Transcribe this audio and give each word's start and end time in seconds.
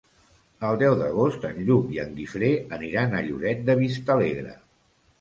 El 0.69 0.79
deu 0.83 0.95
d'agost 1.01 1.45
en 1.51 1.61
Lluc 1.69 1.93
i 1.97 2.03
en 2.05 2.17
Guifré 2.17 2.51
aniran 2.81 3.17
a 3.17 3.25
Lloret 3.31 3.65
de 3.71 3.81
Vistalegre. 3.87 4.61